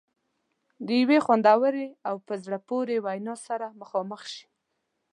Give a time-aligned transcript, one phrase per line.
[0.85, 4.47] د یوې خوندورې او په زړه پورې وینا سره مخامخ شي.